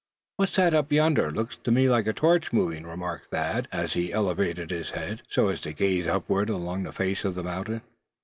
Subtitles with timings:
[0.37, 4.11] "What's that up yonder; looks to me like a torch moving?" remarked Thad, as he
[4.11, 7.83] elevated his head, so as to gaze upward, along the face of the mountain.